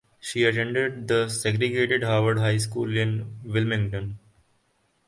She 0.19 0.45
attended 0.45 1.07
the 1.07 1.29
segregated 1.29 2.01
Howard 2.01 2.39
High 2.39 2.57
School 2.57 2.97
in 2.97 3.37
Wilmington. 3.43 4.17